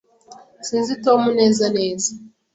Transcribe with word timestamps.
Sinzi 0.67 0.93
Tom 1.05 1.21
neza 1.39 1.65
neza. 1.77 2.09